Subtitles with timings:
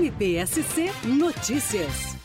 [0.00, 0.86] MPSC
[1.18, 2.16] Notícias.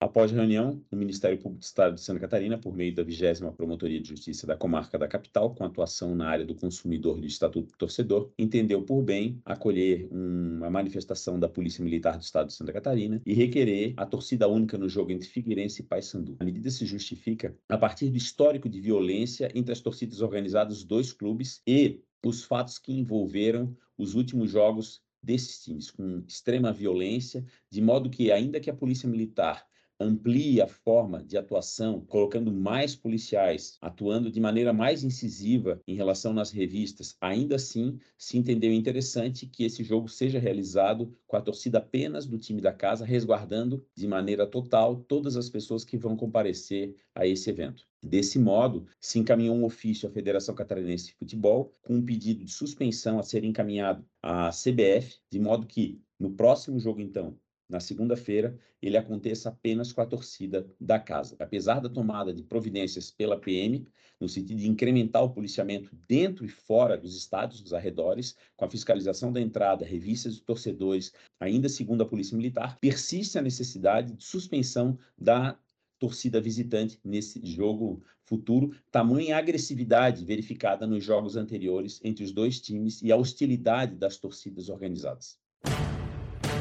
[0.00, 4.00] Após reunião, o Ministério Público do Estado de Santa Catarina, por meio da 20 Promotoria
[4.00, 7.76] de Justiça da Comarca da Capital, com atuação na área do consumidor do Estatuto do
[7.76, 13.20] Torcedor, entendeu por bem acolher uma manifestação da Polícia Militar do Estado de Santa Catarina
[13.26, 16.36] e requerer a torcida única no jogo entre Figueirense e Paysandu.
[16.40, 20.84] A medida se justifica a partir do histórico de violência entre as torcidas organizadas dos
[20.84, 27.44] dois clubes e os fatos que envolveram os últimos jogos desses times, com extrema violência,
[27.70, 29.66] de modo que, ainda que a Polícia Militar
[30.02, 36.32] amplie a forma de atuação, colocando mais policiais, atuando de maneira mais incisiva em relação
[36.32, 41.78] nas revistas, ainda assim se entendeu interessante que esse jogo seja realizado com a torcida
[41.78, 46.94] apenas do time da casa, resguardando de maneira total todas as pessoas que vão comparecer
[47.14, 47.86] a esse evento.
[48.02, 52.50] Desse modo, se encaminhou um ofício à Federação Catarinense de Futebol com um pedido de
[52.50, 57.36] suspensão a ser encaminhado à CBF, de modo que no próximo jogo, então,
[57.72, 61.34] na segunda-feira, ele aconteça apenas com a torcida da casa.
[61.38, 63.88] Apesar da tomada de providências pela PM,
[64.20, 68.70] no sentido de incrementar o policiamento dentro e fora dos estádios, dos arredores, com a
[68.70, 74.22] fiscalização da entrada, revistas de torcedores, ainda segundo a Polícia Militar, persiste a necessidade de
[74.22, 75.58] suspensão da
[75.98, 83.00] torcida visitante nesse jogo futuro, tamanha agressividade verificada nos jogos anteriores entre os dois times
[83.00, 85.40] e a hostilidade das torcidas organizadas.